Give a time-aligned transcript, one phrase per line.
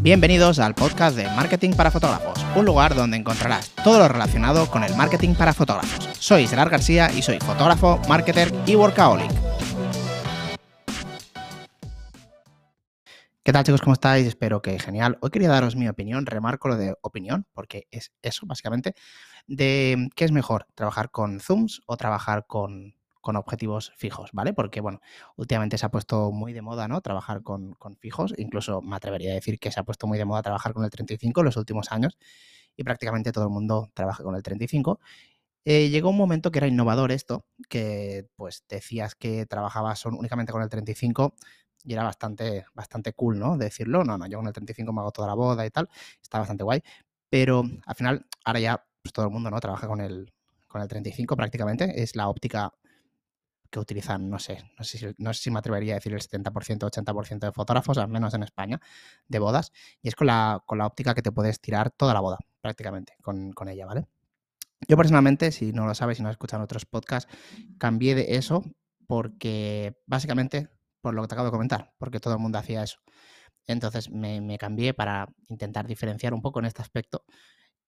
[0.00, 4.84] Bienvenidos al podcast de Marketing para Fotógrafos, un lugar donde encontrarás todo lo relacionado con
[4.84, 6.08] el marketing para fotógrafos.
[6.20, 9.28] Soy Gerard García y soy fotógrafo, marketer y workaholic.
[13.42, 13.80] ¿Qué tal chicos?
[13.80, 14.28] ¿Cómo estáis?
[14.28, 15.18] Espero que genial.
[15.20, 18.94] Hoy quería daros mi opinión, remarco lo de opinión, porque es eso básicamente,
[19.48, 22.94] de qué es mejor, trabajar con zooms o trabajar con,
[23.28, 24.54] con objetivos fijos, ¿vale?
[24.54, 25.02] Porque, bueno,
[25.36, 27.02] últimamente se ha puesto muy de moda, ¿no?
[27.02, 30.40] Trabajar con, fijos, incluso me atrevería a decir que se ha puesto muy de moda
[30.40, 32.16] trabajar con el 35 en los últimos años
[32.74, 34.98] y prácticamente todo el mundo trabaja con el 35.
[35.66, 40.62] Eh, llegó un momento que era innovador esto, que pues decías que trabajabas únicamente con
[40.62, 41.34] el 35
[41.84, 43.58] y era bastante, bastante cool, ¿no?
[43.58, 45.90] Decirlo, no, no, yo con el 35 me hago toda la boda y tal,
[46.22, 46.82] está bastante guay,
[47.28, 49.60] pero al final, ahora ya pues, todo el mundo, ¿no?
[49.60, 50.32] Trabaja con el,
[50.66, 52.72] con el 35 prácticamente, es la óptica
[53.70, 56.20] que utilizan, no sé, no sé, si, no sé si me atrevería a decir el
[56.20, 58.80] 70%, 80% de fotógrafos, al menos en España,
[59.28, 59.72] de bodas,
[60.02, 63.16] y es con la, con la óptica que te puedes tirar toda la boda, prácticamente,
[63.22, 64.06] con, con ella, ¿vale?
[64.86, 67.30] Yo personalmente, si no lo sabes, si no escuchan otros podcasts,
[67.78, 68.64] cambié de eso
[69.06, 70.68] porque, básicamente,
[71.00, 72.98] por lo que te acabo de comentar, porque todo el mundo hacía eso.
[73.66, 77.24] Entonces me, me cambié para intentar diferenciar un poco en este aspecto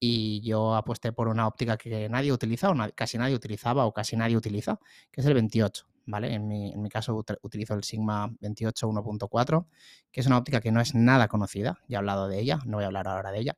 [0.00, 4.16] y yo aposté por una óptica que nadie utiliza o casi nadie utilizaba o casi
[4.16, 4.80] nadie utiliza,
[5.12, 6.32] que es el 28, ¿vale?
[6.32, 9.66] En mi, en mi caso utilizo el Sigma 28 1.4,
[10.10, 12.78] que es una óptica que no es nada conocida, ya he hablado de ella, no
[12.78, 13.56] voy a hablar ahora de ella,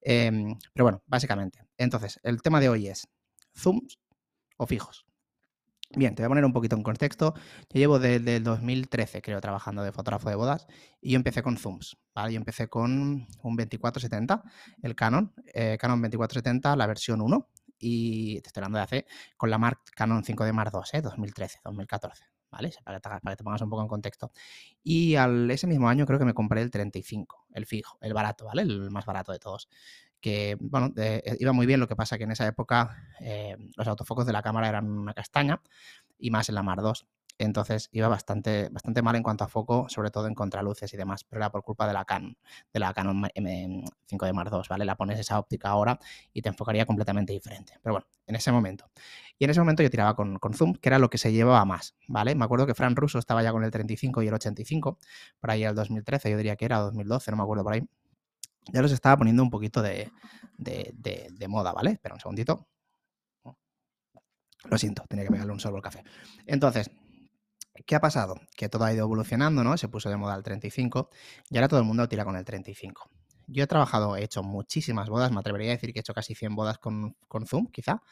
[0.00, 1.64] em, pero bueno, básicamente.
[1.78, 3.06] Entonces, el tema de hoy es
[3.56, 3.98] zooms
[4.56, 5.06] o fijos.
[5.96, 7.34] Bien, te voy a poner un poquito en contexto.
[7.70, 10.66] Yo llevo desde el 2013, creo, trabajando de fotógrafo de bodas
[11.00, 12.32] y yo empecé con zooms, ¿vale?
[12.32, 14.42] Yo empecé con un 2470,
[14.82, 19.50] el Canon, eh, Canon 2470, la versión 1 y te estoy hablando de hace con
[19.50, 22.72] la Mark Canon 5D Mark II, 2013, 2014, ¿vale?
[22.82, 24.32] Para para que, te, pongas un poco en contexto.
[24.82, 28.46] Y al, ese mismo año creo que me compré el 35, el fijo, el barato,
[28.46, 28.62] ¿vale?
[28.62, 29.68] El más barato de todos
[30.24, 33.86] que bueno, eh, iba muy bien, lo que pasa que en esa época eh, los
[33.86, 35.60] autofocos de la cámara eran una castaña
[36.18, 37.06] y más en la Mar 2.
[37.36, 41.24] Entonces iba bastante, bastante mal en cuanto a foco, sobre todo en contraluces y demás,
[41.24, 42.38] pero era por culpa de la Canon,
[42.72, 44.86] de la Canon M5 de Mar 2, ¿vale?
[44.86, 45.98] La pones esa óptica ahora
[46.32, 47.74] y te enfocaría completamente diferente.
[47.82, 48.88] Pero bueno, en ese momento.
[49.38, 51.66] Y en ese momento yo tiraba con, con zoom, que era lo que se llevaba
[51.66, 52.34] más, ¿vale?
[52.34, 54.98] Me acuerdo que Fran Russo estaba ya con el 35 y el 85,
[55.38, 57.86] por ahí el 2013, yo diría que era 2012, no me acuerdo por ahí
[58.72, 60.10] ya los estaba poniendo un poquito de,
[61.48, 61.92] moda, ¿vale?
[61.92, 62.68] Espera un segundito.
[64.64, 66.02] Lo siento, tenía que pegarle un sorbo al café.
[66.46, 66.90] Entonces,
[67.84, 68.36] ¿qué ha pasado?
[68.56, 69.76] Que todo ha ido evolucionando, ¿no?
[69.76, 71.10] Se puso de moda el 35
[71.50, 73.10] y ahora todo el mundo tira con el 35.
[73.46, 76.34] Yo he trabajado, he hecho muchísimas bodas, me atrevería a decir que he hecho casi
[76.34, 77.14] 100 bodas con,
[77.46, 78.02] Zoom, quizá.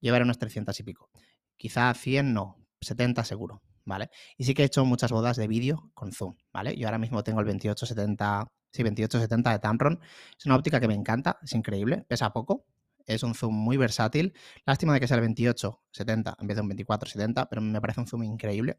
[0.00, 1.10] Llevaré unos 300 y pico.
[1.56, 4.10] Quizá 100 no, 70 seguro, ¿vale?
[4.36, 6.76] Y sí que he hecho muchas bodas de vídeo con Zoom, ¿vale?
[6.76, 10.00] Yo ahora mismo tengo el 2870 Sí, 2870 de Tamron.
[10.38, 12.66] Es una óptica que me encanta, es increíble, pesa poco,
[13.06, 14.34] es un zoom muy versátil.
[14.66, 18.06] Lástima de que sea el 2870 en vez de un 2470, pero me parece un
[18.06, 18.78] zoom increíble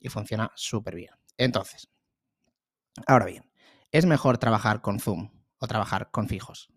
[0.00, 1.12] y funciona súper bien.
[1.36, 1.90] Entonces,
[3.06, 3.50] ahora bien,
[3.90, 6.68] ¿es mejor trabajar con zoom o trabajar con fijos?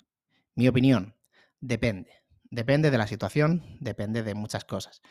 [0.56, 1.16] Mi opinión,
[1.60, 2.24] depende.
[2.50, 5.02] Depende de la situación, depende de muchas cosas.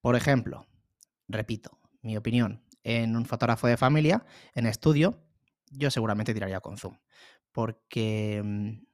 [0.00, 0.66] Por ejemplo,
[1.28, 4.24] repito, mi opinión, en un fotógrafo de familia,
[4.54, 5.22] en estudio,
[5.70, 6.98] yo seguramente tiraría con Zoom.
[7.52, 8.84] Porque mm,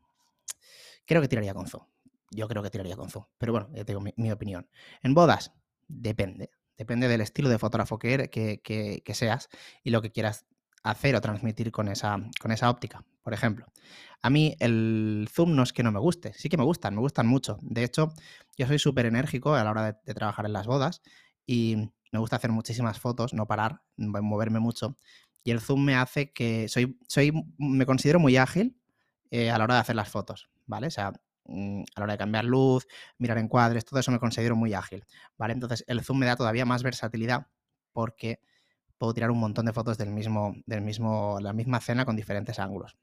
[1.06, 1.84] creo que tiraría con Zoom.
[2.30, 3.24] Yo creo que tiraría con Zoom.
[3.38, 4.68] Pero bueno, ya tengo mi, opinión.
[5.02, 5.52] En bodas,
[5.88, 6.50] depende.
[6.76, 9.48] Depende del estilo de fotógrafo que, que, seas
[9.82, 10.46] y lo que quieras
[10.82, 13.04] hacer o transmitir con esa, con esa óptica.
[13.22, 13.66] Por ejemplo,
[14.22, 17.00] a mí el zoom no es que no me guste, sí que me gustan, me
[17.00, 17.58] gustan mucho.
[17.60, 18.12] De hecho,
[18.56, 21.02] yo soy súper enérgico a la hora de, trabajar en las bodas
[21.44, 24.96] y me gusta hacer muchísimas fotos, no parar, moverme mucho.
[25.46, 28.76] Y el zoom me hace que soy, soy me considero muy ágil
[29.30, 30.88] eh, a la hora de hacer las fotos, ¿vale?
[30.88, 31.12] O sea,
[31.44, 35.04] mm, a la hora de cambiar luz, mirar encuadres, todo eso me considero muy ágil,
[35.38, 35.52] ¿vale?
[35.52, 37.46] Entonces el zoom me da todavía más versatilidad
[37.92, 38.40] porque
[38.98, 42.58] puedo tirar un montón de fotos del mismo, del mismo, la misma escena con diferentes
[42.58, 42.96] ángulos.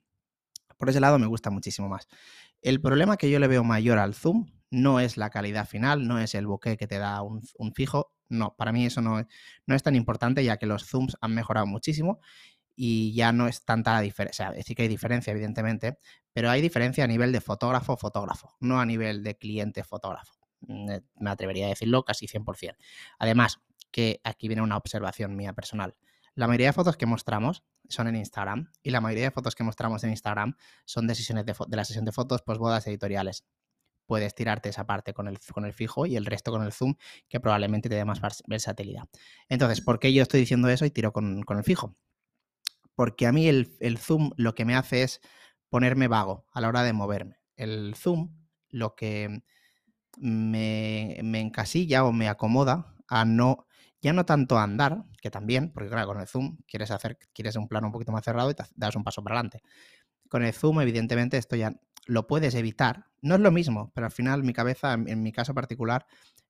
[0.77, 2.09] Por ese lado me gusta muchísimo más.
[2.61, 6.19] El problema que yo le veo mayor al zoom no es la calidad final, no
[6.19, 9.25] es el bokeh que te da un, un fijo, no, para mí eso no,
[9.65, 12.19] no es tan importante ya que los zooms han mejorado muchísimo
[12.75, 14.49] y ya no es tanta la diferencia.
[14.49, 15.99] O sea, que hay diferencia, evidentemente,
[16.33, 20.33] pero hay diferencia a nivel de fotógrafo-fotógrafo, no a nivel de cliente-fotógrafo.
[20.61, 22.75] Mm, eh, me atrevería a decirlo casi 100%.
[23.19, 23.59] Además,
[23.91, 25.95] que aquí viene una observación mía personal.
[26.35, 29.63] La mayoría de fotos que mostramos son en Instagram y la mayoría de fotos que
[29.63, 30.55] mostramos en Instagram
[30.85, 33.45] son de, de, de la sesión de fotos, pues bodas editoriales
[34.05, 36.95] puedes tirarte esa parte con el, con el fijo y el resto con el zoom,
[37.29, 39.03] que probablemente te dé más versatilidad.
[39.49, 41.95] Entonces, ¿por qué yo estoy diciendo eso y tiro con, el fijo?
[42.95, 45.19] porque a mí el, el zoom lo que me hace es
[45.69, 47.37] ponerme vago a la hora de moverme.
[47.55, 48.29] El zoom
[48.69, 49.43] lo que
[50.17, 53.67] me, me encasilla o me acomoda a no,
[54.01, 57.55] ya no tanto a andar, que también, porque claro, con el zoom quieres hacer, quieres
[57.55, 59.61] un plano un poquito más cerrado y te das un paso para adelante.
[60.29, 61.73] Con el zoom, evidentemente, esto ya
[62.05, 63.07] lo puedes evitar.
[63.21, 66.05] No es lo mismo, pero al final mi cabeza, en, mi caso particular,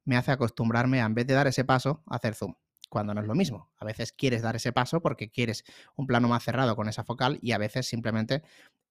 [0.06, 2.56] me hace acostumbrarme a, en vez de dar ese paso, a hacer zoom
[2.90, 3.72] cuando no es lo mismo.
[3.80, 5.64] A veces quieres dar ese paso porque quieres
[5.96, 8.44] un plano más cerrado con esa focal y a veces simplemente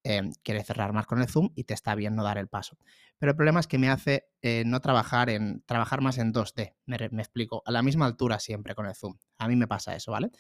[0.05, 2.77] Em, quiere cerrar más con el zoom y te está bien no dar el paso.
[3.19, 6.75] Pero el problema es que me hace eh, no trabajar en trabajar más en 2D.
[6.87, 9.17] Me, explico, a la misma altura siempre con el zoom.
[9.39, 10.31] A mí me pasa eso, ¿vale?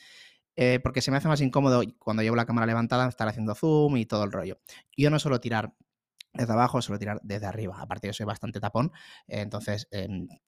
[0.57, 3.97] Eh, porque se me hace más incómodo cuando llevo la cámara levantada estar haciendo zoom
[3.99, 4.59] y todo el rollo.
[4.97, 5.75] Yo no suelo tirar
[6.33, 7.77] desde abajo, suelo tirar desde arriba.
[7.79, 8.93] Aparte, yo soy bastante tapón,
[9.27, 9.89] entonces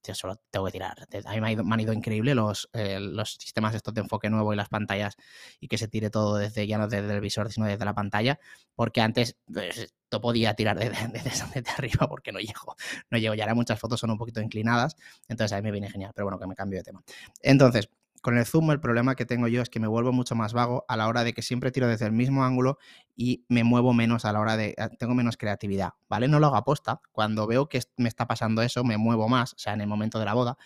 [0.02, 0.96] yo solo tengo que tirar.
[1.24, 4.56] A mí me, han ido increíble los, eh, los sistemas estos de enfoque nuevo y
[4.56, 5.16] las pantallas
[5.60, 8.38] y que se tire todo desde ya no desde el visor, sino desde la pantalla,
[8.74, 12.76] porque antes pues, no podía tirar desde, desde, arriba porque no llego.
[13.10, 13.34] No llego.
[13.34, 14.96] Y ahora muchas fotos son un poquito inclinadas,
[15.28, 17.02] entonces a mí me viene genial, pero bueno, que me cambio de tema.
[17.42, 17.88] Entonces,
[18.24, 20.86] con el zoom el problema que tengo yo es que me vuelvo mucho más vago
[20.88, 22.78] a la hora de que siempre tiro desde el mismo ángulo
[23.14, 24.74] y me muevo menos a la hora de...
[24.98, 26.26] Tengo menos creatividad, ¿vale?
[26.26, 27.02] No lo hago aposta.
[27.12, 30.18] Cuando veo que me está pasando eso, me muevo más, o sea, en el momento
[30.18, 30.56] de la boda,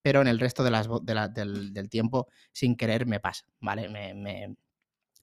[0.00, 0.86] pero en el resto de las,
[1.34, 3.88] del, tiempo, sin querer, me pasa, ¿vale?
[3.88, 4.54] Me, me,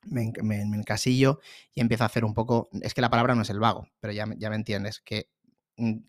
[0.03, 1.39] me, encasillo
[1.73, 2.67] y empiezo a hacer un poco...
[2.81, 5.29] Es que la palabra no es el vago, pero ya, ya me entiendes, que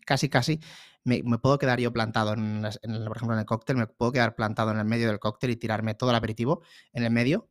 [0.05, 0.59] casi, casi
[1.03, 4.71] me, puedo quedar yo plantado, en, por ejemplo, en el cóctel, me puedo quedar plantado
[4.71, 6.61] en el medio del cóctel y tirarme todo el aperitivo
[6.91, 7.49] en el medio,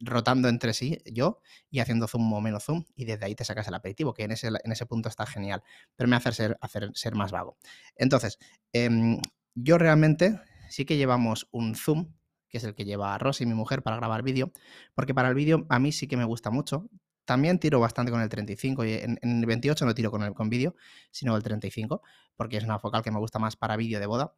[0.00, 3.66] rotando entre sí yo y haciendo zoom o menos zoom y desde ahí te sacas
[3.66, 5.62] el aperitivo, que en ese, en ese punto está genial,
[5.96, 7.56] pero me hace ser, hacer ser más vago.
[7.96, 8.38] Entonces,
[8.72, 9.20] em,
[9.54, 12.12] yo realmente sí que llevamos un zoom,
[12.48, 14.52] que es el que lleva a Rosy, mi mujer, para grabar vídeo,
[14.94, 16.88] porque para el vídeo a mí sí que me gusta mucho.
[17.24, 20.50] También tiro bastante con el 35 y en, el 28 no tiro con el con
[20.50, 20.74] vídeo,
[21.10, 22.02] sino el 35,
[22.36, 24.34] porque es una focal que me gusta más para vídeo de boda.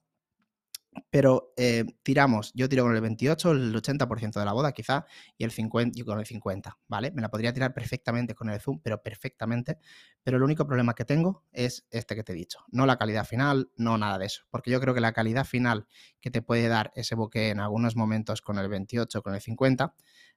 [1.11, 5.45] Pero eh, tiramos, yo tiro con el 28, el 80% de la boda quizá, y
[5.45, 7.11] el 50, yo con el 50, ¿vale?
[7.11, 9.79] Me la podría tirar perfectamente con el zoom, pero perfectamente.
[10.23, 12.61] Pero el único problema que tengo es este que te he dicho.
[12.69, 14.45] No la calidad final, no nada de eso.
[14.51, 15.87] Porque yo creo que la calidad final
[16.21, 19.95] que te puede dar ese bokeh en algunos momentos con el 28, con el 50,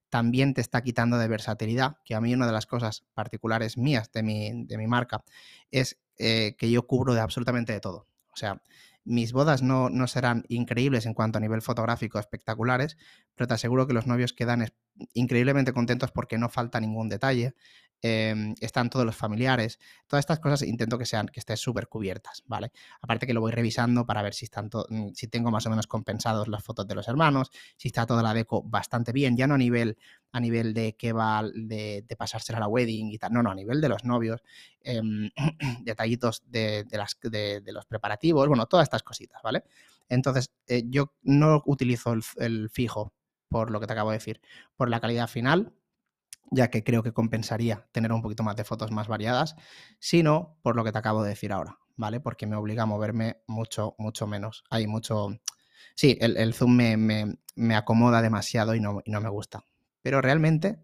[0.10, 4.12] también te está quitando de versatilidad, que a mí una de las cosas particulares mías
[4.12, 5.24] de mi, de mi marca
[5.72, 8.08] es eh, que yo cubro de absolutamente de todo.
[8.32, 8.62] O sea,
[9.04, 12.98] mis bodas no, no, serán increíbles en cuanto a nivel fotográfico, espectaculares,
[13.36, 14.68] pero te aseguro que los novios quedan
[15.14, 17.56] increíblemente contentos porque no falta ningún detalle,
[18.04, 22.44] Em, están todos los familiares, todas estas cosas intento que sean, que estén súper cubiertas,
[22.46, 22.72] ¿vale?
[23.02, 25.88] Aparte que lo voy revisando para ver si, están mm, si tengo más o menos
[25.88, 29.56] compensados las fotos de los hermanos, si está toda la deco bastante bien, ya no
[29.56, 29.98] a nivel,
[30.32, 33.50] a nivel de que va de, de pasársela a la wedding y tal, no, no,
[33.50, 34.44] a nivel de los novios,
[34.82, 35.32] em,
[35.82, 39.64] detallitos de, las, de, los preparativos, bueno, todas estas cositas, ¿vale?
[40.08, 43.12] Entonces, eh, yo no utilizo el fijo
[43.50, 44.42] por lo que te acabo de decir,
[44.76, 45.74] por la calidad final,
[46.52, 49.56] ya que creo que compensaría tener un poquito más de fotos más variadas,
[50.00, 52.20] sino por lo que te acabo de decir ahora, ¿vale?
[52.20, 54.64] Porque me obliga a moverme mucho, mucho menos.
[54.70, 55.30] Hay mucho...
[55.96, 59.64] Sí, el, zoom me, acomoda demasiado y no, y no me gusta.
[60.02, 60.80] Pero realmente,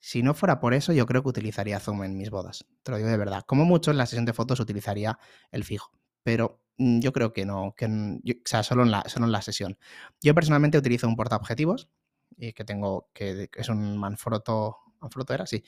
[0.00, 2.66] si no fuera por eso, yo creo que utilizaría zoom en mis bodas.
[2.82, 3.44] Te lo digo de verdad.
[3.46, 5.18] Como mucho en la sesión de fotos utilizaría
[5.52, 5.92] el fijo.
[6.24, 9.42] Pero mm, yo creo que no, que, o sea, solo en, la, solo en la
[9.42, 9.78] sesión.
[10.20, 11.88] Yo personalmente utilizo un portaobjetivos
[12.36, 15.46] y que tengo, que es un Manfrotto, ¿Manfrotto era?
[15.46, 15.62] Sí.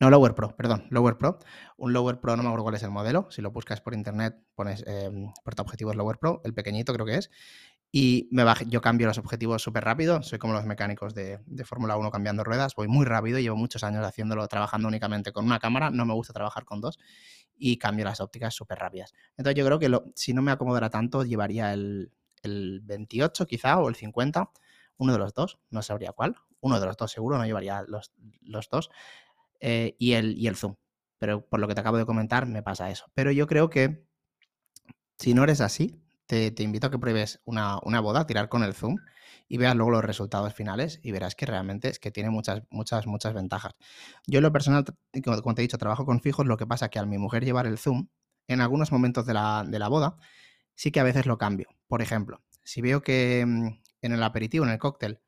[0.00, 1.38] No, Lower Pro, perdón, Lower Pro.
[1.76, 3.28] Un Lower Pro, no me acuerdo cuál es el modelo.
[3.30, 5.10] Si lo buscas por internet, pones eh,
[5.58, 7.30] objetivos Lower Pro, el pequeñito creo que es.
[7.92, 10.22] Y me yo cambio los objetivos súper rápido.
[10.22, 12.74] Soy como los mecánicos de, de Fórmula 1 cambiando ruedas.
[12.76, 13.40] Voy muy rápido.
[13.40, 15.90] Llevo muchos años haciéndolo, trabajando únicamente con una cámara.
[15.90, 16.98] No me gusta trabajar con dos.
[17.56, 19.12] Y cambio las ópticas súper rápidas.
[19.36, 23.88] Entonces yo creo que si no me acomodara tanto, llevaría el, el 28 quizá o
[23.88, 24.50] el 50
[25.00, 28.12] uno de los dos, no sabría cuál, uno de los dos seguro, no llevaría los,
[28.42, 28.90] los dos,
[29.58, 30.76] eh, y, el, y el zoom.
[31.18, 33.06] Pero por lo que te acabo de comentar, me pasa eso.
[33.14, 34.06] Pero yo creo que
[35.18, 38.74] si no eres así, te, invito a que pruebes una, una, boda, tirar con el
[38.74, 38.98] zoom
[39.48, 43.06] y veas luego los resultados finales y verás que realmente es que tiene muchas, muchas,
[43.06, 43.74] muchas ventajas.
[44.26, 44.84] Yo en lo personal,
[45.24, 47.66] como te he dicho, trabajo con fijos, lo que pasa que al mi mujer llevar
[47.66, 48.08] el zoom,
[48.48, 50.18] en algunos momentos de la, de la boda,
[50.74, 51.68] sí que a veces lo cambio.
[51.88, 53.68] Por ejemplo, si veo que mm,
[54.02, 55.20] en el aperitivo, en el cóctel,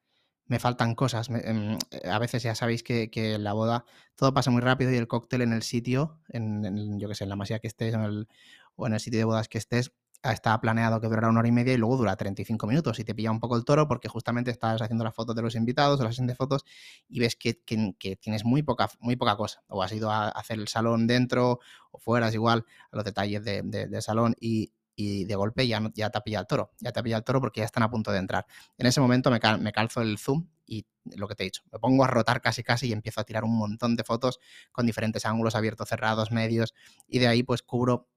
[0.47, 1.29] me faltan cosas.
[1.31, 1.79] Em,
[2.11, 3.85] a veces ya sabéis que, en la boda
[4.17, 7.31] todo pasa muy rápido y el cóctel en el sitio, en, yo que sé, en
[7.31, 9.93] la masía que estés o en el sitio de bodas que estés,
[10.31, 13.15] estaba planeado que durara una hora y media y luego dura 35 minutos y te
[13.15, 16.05] pilla un poco el toro porque justamente estás haciendo las fotos de los invitados o
[16.05, 16.65] la sesión de fotos
[17.09, 19.65] y ves que, tienes muy poca, muy poca cosa.
[19.69, 21.59] O has ido a hacer el salón dentro
[21.91, 24.73] o fuera, es igual, a los detalles del de, salón y,
[25.25, 26.71] de golpe ya, ya te ha pillado el toro.
[26.81, 28.47] Ya te ha pillado el toro porque ya están a punto de entrar.
[28.79, 31.79] En ese momento me, me calzo el zoom y lo que te he dicho, me
[31.79, 34.39] pongo a rotar casi casi y empiezo a tirar un montón de fotos
[34.71, 36.75] con diferentes ángulos abiertos, cerrados, medios
[37.07, 38.09] y de ahí pues cubro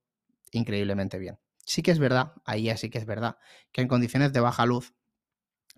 [0.51, 1.39] increíblemente bien.
[1.65, 3.37] Sí que es verdad, ahí sí que es verdad,
[3.71, 4.93] que en condiciones de baja luz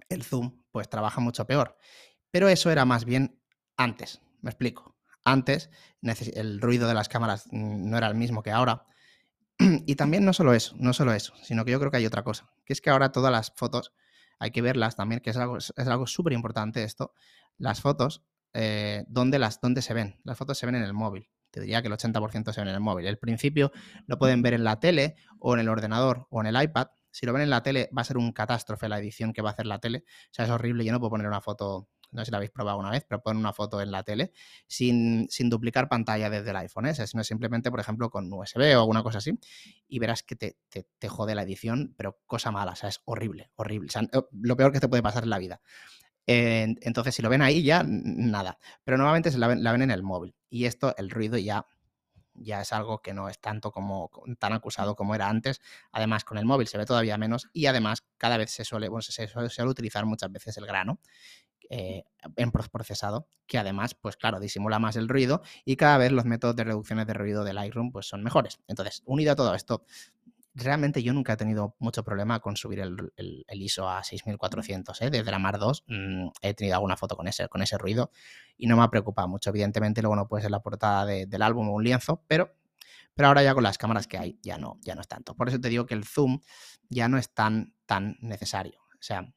[0.09, 1.77] el zoom pues trabaja mucho peor.
[2.31, 3.41] Pero eso era más bien
[3.77, 4.95] antes, me explico.
[5.23, 5.69] Antes
[6.01, 8.85] el ruido de las cámaras mm, no era el mismo que ahora.
[9.85, 12.23] Y también no solo eso, no solo eso, sino que yo creo que hay otra
[12.23, 13.93] cosa, que es que ahora todas las fotos
[14.39, 17.13] hay que verlas también, que es algo, es algo súper importante esto.
[17.57, 18.23] Las fotos,
[18.53, 20.19] eh, ¿dónde, las, ¿dónde se ven?
[20.23, 22.75] Las fotos se ven en el móvil te diría que el 80% se ven en
[22.75, 23.07] el móvil.
[23.07, 23.71] El principio
[24.05, 26.87] lo pueden ver en la tele o en el ordenador o en el iPad.
[27.11, 29.49] Si lo ven en la tele va a ser un catástrofe la edición que va
[29.49, 30.03] a hacer la tele.
[30.05, 30.85] O sea, es horrible.
[30.85, 33.21] Yo no puedo poner una foto, no sé si la habéis probado una vez, pero
[33.21, 34.31] poner una foto en la tele
[34.67, 36.95] sin, duplicar pantalla desde el iPhone, ¿eh?
[36.95, 39.39] sino simplemente, por ejemplo, con USB o alguna cosa así.
[39.87, 42.73] Y verás que te, te, jode la edición, pero cosa mala.
[42.73, 43.89] O sea, es horrible, horrible.
[44.31, 45.61] lo peor que te puede pasar en la vida
[46.27, 48.59] entonces, si lo ven ahí, ya nada.
[48.83, 50.35] Pero nuevamente se la ven, en el móvil.
[50.49, 51.65] Y esto, el ruido ya,
[52.33, 55.61] ya es algo que no es tanto como tan acusado como era antes.
[55.91, 57.47] Además, con el móvil se ve todavía menos.
[57.53, 60.99] Y además, cada vez se suele, bueno, se suele, utilizar muchas veces el grano.
[61.69, 62.03] Eh,
[62.35, 66.55] en procesado, que además, pues claro, disimula más el ruido y cada vez los métodos
[66.55, 68.59] de reducciones de ruido del Lightroom pues son mejores.
[68.67, 69.83] Entonces, unido a todo esto,
[70.57, 75.01] realmente yo nunca he tenido mucho problema con subir el, ISO a 6400.
[75.01, 75.09] ¿eh?
[75.09, 78.11] Desde la Mar 2 mm, he tenido alguna foto con ese, con ese ruido
[78.57, 79.51] y no me ha preocupado mucho.
[79.51, 82.55] Evidentemente, luego no puede ser la portada del álbum o un lienzo, pero,
[83.13, 85.35] pero ahora ya con las cámaras que hay ya no, ya no es tanto.
[85.35, 86.39] Por eso te digo que el zoom
[86.89, 88.79] ya no es tan, tan necesario.
[88.93, 89.31] O sea,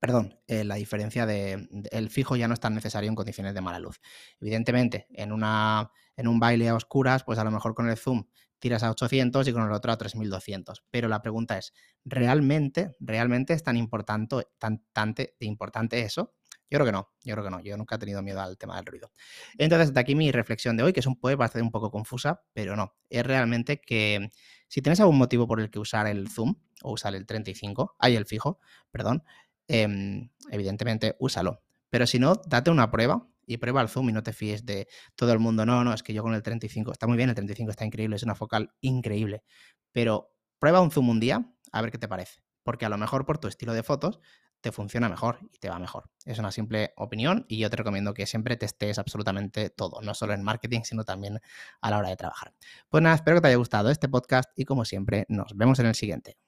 [0.00, 3.60] perdón, eh, la diferencia de, el fijo ya no es tan necesario en condiciones de
[3.60, 4.00] mala luz.
[4.40, 8.24] Evidentemente, en, una, en un baile a oscuras, pues a lo mejor con el zoom
[8.62, 10.84] tiras a 800 y con el otro a 3200.
[10.88, 16.32] Pero la pregunta es, ¿realmente, realmente es tan importante, tan, importante eso?
[16.70, 18.76] Yo creo que no, yo creo que no, yo nunca he tenido miedo al tema
[18.76, 19.10] del ruido.
[19.58, 22.44] Entonces, de aquí mi reflexión de hoy, que es un, puede parecer un poco confusa,
[22.52, 24.30] pero no, es realmente que
[24.68, 28.14] si tienes algún motivo por el que usar el zoom o usar el 35, hay
[28.14, 28.60] el fijo,
[28.92, 29.24] perdón,
[29.68, 31.62] em, evidentemente úsalo.
[31.90, 34.88] Pero si no, date una prueba, y prueba el zoom y no te fíes de
[35.16, 35.66] todo el mundo.
[35.66, 38.16] No, no, es que yo con el 35, está muy bien, el 35 está increíble,
[38.16, 39.42] es una focal increíble,
[39.92, 43.24] pero prueba un zoom un día a ver qué te parece, porque a lo mejor
[43.26, 44.20] por tu estilo de fotos
[44.60, 46.08] te funciona mejor y te va mejor.
[46.24, 50.34] Es una simple opinión y yo te recomiendo que siempre testes absolutamente todo, no solo
[50.34, 51.40] en marketing, sino también
[51.80, 52.54] a la hora de trabajar.
[52.88, 55.86] Pues nada, espero que te haya gustado este podcast y como siempre, nos vemos en
[55.86, 56.38] el siguiente.